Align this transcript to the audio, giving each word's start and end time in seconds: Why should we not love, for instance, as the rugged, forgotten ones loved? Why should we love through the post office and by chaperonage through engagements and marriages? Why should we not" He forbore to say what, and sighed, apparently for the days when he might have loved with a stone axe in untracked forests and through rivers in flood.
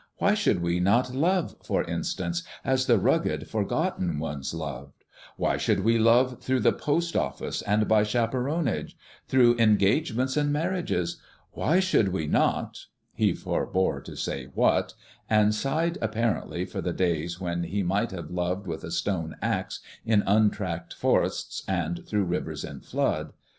Why 0.17 0.33
should 0.33 0.63
we 0.63 0.79
not 0.79 1.13
love, 1.13 1.55
for 1.63 1.83
instance, 1.83 2.41
as 2.65 2.87
the 2.87 2.97
rugged, 2.97 3.47
forgotten 3.47 4.17
ones 4.17 4.51
loved? 4.51 5.03
Why 5.37 5.57
should 5.57 5.81
we 5.81 5.99
love 5.99 6.41
through 6.41 6.61
the 6.61 6.71
post 6.73 7.15
office 7.15 7.61
and 7.61 7.87
by 7.87 8.01
chaperonage 8.03 8.97
through 9.27 9.59
engagements 9.59 10.35
and 10.35 10.51
marriages? 10.51 11.21
Why 11.51 11.79
should 11.79 12.07
we 12.07 12.25
not" 12.25 12.87
He 13.21 13.31
forbore 13.33 14.03
to 14.05 14.15
say 14.15 14.45
what, 14.45 14.95
and 15.29 15.53
sighed, 15.53 15.99
apparently 16.01 16.65
for 16.65 16.81
the 16.81 16.93
days 16.93 17.39
when 17.39 17.65
he 17.65 17.83
might 17.83 18.09
have 18.09 18.31
loved 18.31 18.65
with 18.65 18.83
a 18.83 18.89
stone 18.89 19.35
axe 19.39 19.81
in 20.03 20.23
untracked 20.25 20.95
forests 20.95 21.61
and 21.67 22.07
through 22.07 22.23
rivers 22.25 22.63
in 22.63 22.79
flood. 22.79 23.33